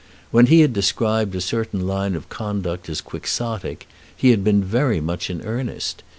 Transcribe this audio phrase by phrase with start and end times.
[0.31, 3.85] When he had described a certain line of conduct as Quixotic
[4.17, 6.01] he had been very much in earnest.